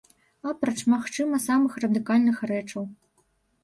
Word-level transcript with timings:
Апроч, 0.51 0.79
магчыма, 0.95 1.43
самых 1.47 1.79
радыкальных 1.87 2.37
рэчаў. 2.55 2.83